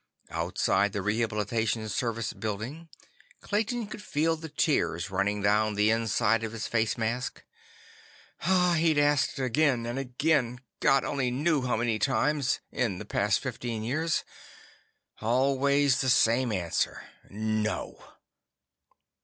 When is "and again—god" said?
9.85-11.03